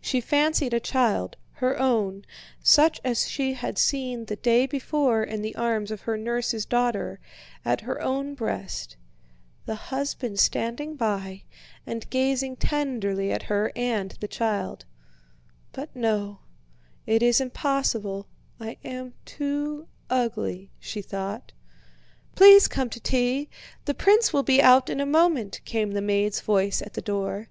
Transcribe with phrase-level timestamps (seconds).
[0.00, 5.54] She fancied a child, her own—such as she had seen the day before in the
[5.54, 8.96] arms of her nurse's daughter—at her own breast,
[9.64, 11.44] the husband standing by
[11.86, 14.84] and gazing tenderly at her and the child.
[15.70, 16.40] "But no,
[17.06, 18.26] it is impossible,
[18.58, 21.52] I am too ugly," she thought.
[22.34, 23.48] "Please come to tea.
[23.84, 27.48] The prince will be out in a moment," came the maid's voice at the door.